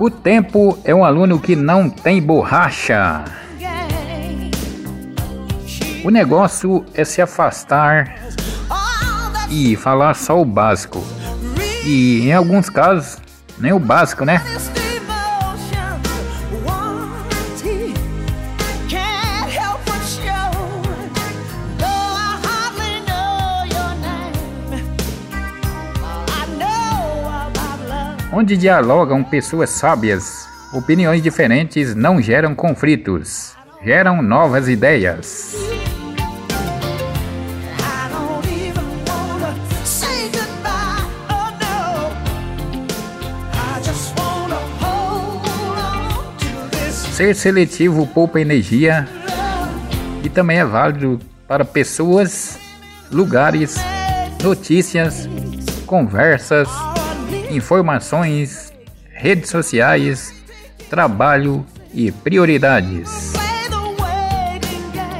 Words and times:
O 0.00 0.08
tempo 0.08 0.78
é 0.82 0.94
um 0.94 1.04
aluno 1.04 1.38
que 1.38 1.54
não 1.54 1.90
tem 1.90 2.22
borracha. 2.22 3.22
O 6.02 6.08
negócio 6.08 6.86
é 6.94 7.04
se 7.04 7.20
afastar 7.20 8.16
e 9.50 9.76
falar 9.76 10.14
só 10.14 10.40
o 10.40 10.44
básico. 10.46 11.04
E 11.84 12.22
em 12.22 12.32
alguns 12.32 12.70
casos, 12.70 13.18
nem 13.58 13.74
o 13.74 13.78
básico, 13.78 14.24
né? 14.24 14.42
Onde 28.32 28.56
dialogam 28.56 29.24
pessoas 29.24 29.70
sábias, 29.70 30.48
opiniões 30.72 31.20
diferentes 31.20 31.96
não 31.96 32.22
geram 32.22 32.54
conflitos, 32.54 33.56
geram 33.82 34.22
novas 34.22 34.68
ideias. 34.68 35.56
Ser 47.12 47.34
seletivo 47.34 48.06
poupa 48.06 48.40
energia 48.40 49.08
e 50.22 50.28
também 50.28 50.60
é 50.60 50.64
válido 50.64 51.18
para 51.48 51.64
pessoas, 51.64 52.56
lugares, 53.10 53.74
notícias, 54.40 55.28
conversas 55.84 56.68
informações, 57.50 58.72
redes 59.12 59.50
sociais, 59.50 60.34
trabalho 60.88 61.66
e 61.92 62.10
prioridades. 62.10 63.32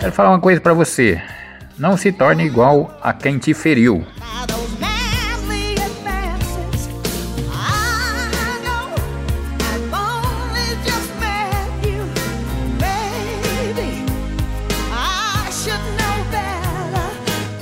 Quero 0.00 0.12
falar 0.12 0.30
uma 0.30 0.40
coisa 0.40 0.60
para 0.60 0.74
você. 0.74 1.20
Não 1.78 1.96
se 1.96 2.12
torne 2.12 2.44
igual 2.44 2.98
a 3.02 3.12
quem 3.12 3.38
te 3.38 3.54
feriu. 3.54 4.04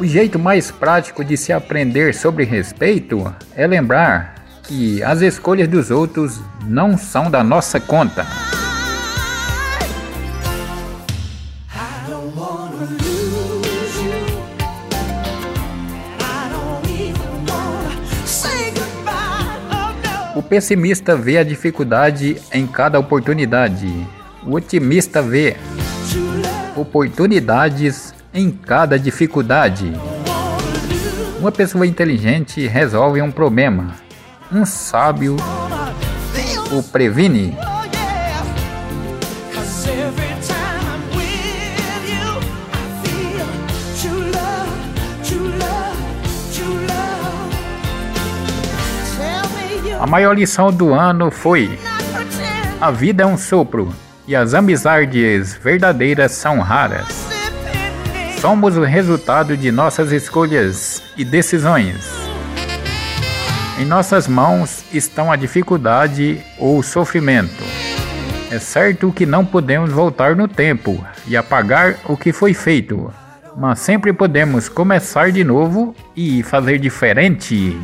O 0.00 0.06
jeito 0.06 0.38
mais 0.38 0.70
prático 0.70 1.24
de 1.24 1.34
se 1.34 1.50
aprender 1.50 2.12
sobre 2.14 2.44
respeito 2.44 3.34
é 3.56 3.66
lembrar 3.66 4.33
que 4.66 5.02
as 5.02 5.20
escolhas 5.20 5.68
dos 5.68 5.90
outros 5.90 6.40
não 6.66 6.96
são 6.96 7.30
da 7.30 7.44
nossa 7.44 7.78
conta. 7.78 8.26
O 20.34 20.42
pessimista 20.42 21.14
vê 21.14 21.38
a 21.38 21.44
dificuldade 21.44 22.40
em 22.52 22.66
cada 22.66 22.98
oportunidade. 22.98 23.88
O 24.44 24.54
otimista 24.54 25.22
vê 25.22 25.56
oportunidades 26.76 28.12
em 28.32 28.50
cada 28.50 28.98
dificuldade. 28.98 29.92
Uma 31.38 31.52
pessoa 31.52 31.86
inteligente 31.86 32.66
resolve 32.66 33.22
um 33.22 33.30
problema, 33.30 33.94
um 34.52 34.64
sábio 34.64 35.36
o 36.70 36.82
previne. 36.82 37.56
A 50.00 50.06
maior 50.06 50.36
lição 50.36 50.70
do 50.70 50.92
ano 50.92 51.30
foi: 51.30 51.78
a 52.80 52.90
vida 52.90 53.22
é 53.22 53.26
um 53.26 53.38
sopro 53.38 53.94
e 54.26 54.36
as 54.36 54.52
amizades 54.52 55.54
verdadeiras 55.54 56.32
são 56.32 56.60
raras. 56.60 57.06
Somos 58.40 58.76
o 58.76 58.82
resultado 58.82 59.56
de 59.56 59.72
nossas 59.72 60.12
escolhas 60.12 61.02
e 61.16 61.24
decisões. 61.24 62.13
Em 63.76 63.84
nossas 63.84 64.28
mãos 64.28 64.84
estão 64.92 65.32
a 65.32 65.36
dificuldade 65.36 66.40
ou 66.58 66.78
o 66.78 66.82
sofrimento. 66.82 67.64
É 68.48 68.58
certo 68.60 69.10
que 69.10 69.26
não 69.26 69.44
podemos 69.44 69.90
voltar 69.90 70.36
no 70.36 70.46
tempo 70.46 71.04
e 71.26 71.36
apagar 71.36 71.96
o 72.04 72.16
que 72.16 72.32
foi 72.32 72.54
feito, 72.54 73.12
mas 73.56 73.80
sempre 73.80 74.12
podemos 74.12 74.68
começar 74.68 75.32
de 75.32 75.42
novo 75.42 75.92
e 76.14 76.44
fazer 76.44 76.78
diferente. 76.78 77.76